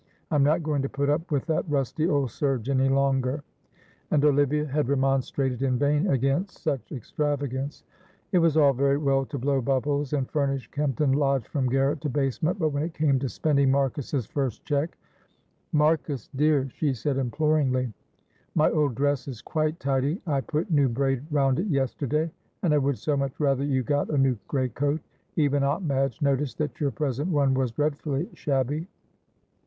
"I 0.31 0.35
am 0.35 0.41
not 0.41 0.63
going 0.63 0.81
to 0.81 0.89
put 0.89 1.11
up 1.11 1.29
with 1.29 1.45
that 1.45 1.69
rusty 1.69 2.07
old 2.09 2.31
serge 2.31 2.69
any 2.69 2.89
longer," 2.89 3.43
and 4.09 4.25
Olivia 4.25 4.65
had 4.65 4.89
remonstrated 4.89 5.61
in 5.61 5.77
vain 5.77 6.07
against 6.07 6.57
such 6.63 6.91
extravagance. 6.91 7.83
It 8.31 8.39
was 8.39 8.57
all 8.57 8.73
very 8.73 8.97
well 8.97 9.27
to 9.27 9.37
blow 9.37 9.61
bubbles 9.61 10.13
and 10.13 10.27
furnish 10.27 10.71
Kempton 10.71 11.11
Lodge 11.11 11.45
from 11.47 11.69
garret 11.69 12.01
to 12.01 12.09
basement, 12.09 12.57
but 12.57 12.69
when 12.69 12.81
it 12.81 12.95
came 12.95 13.19
to 13.19 13.29
spending 13.29 13.69
Marcus's 13.69 14.25
first 14.25 14.65
cheque! 14.65 14.97
"Marcus, 15.71 16.31
dear," 16.35 16.67
she 16.71 16.93
said, 16.95 17.17
imploringly, 17.17 17.93
"my 18.55 18.71
old 18.71 18.95
dress 18.95 19.27
is 19.27 19.43
quite 19.43 19.79
tidy. 19.79 20.19
I 20.25 20.41
put 20.41 20.71
new 20.71 20.89
braid 20.89 21.21
round 21.29 21.59
it 21.59 21.67
yesterday, 21.67 22.31
and 22.63 22.73
I 22.73 22.79
would 22.79 22.97
so 22.97 23.15
much 23.15 23.39
rather 23.39 23.63
you 23.63 23.83
got 23.83 24.09
a 24.09 24.17
new 24.17 24.35
great 24.47 24.73
coat. 24.73 24.99
Even 25.35 25.61
Aunt 25.63 25.85
Madge 25.85 26.23
noticed 26.23 26.57
that 26.57 26.79
your 26.79 26.89
present 26.89 27.29
one 27.29 27.53
was 27.53 27.71
dreadfully 27.71 28.27
shabby." 28.33 28.87